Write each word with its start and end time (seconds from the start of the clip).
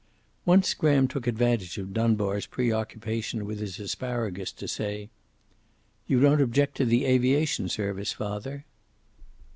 Once 0.45 0.73
Graham 0.73 1.07
took 1.07 1.27
advantage 1.27 1.77
of 1.77 1.93
Dunbar's 1.93 2.47
preoccupation 2.47 3.45
with 3.45 3.59
his 3.59 3.79
asparagus 3.79 4.51
to 4.53 4.67
say: 4.67 5.11
"You 6.07 6.19
don't 6.19 6.41
object 6.41 6.75
to 6.77 6.85
the 6.85 7.05
aviation 7.05 7.69
service, 7.69 8.11
father?" 8.11 8.65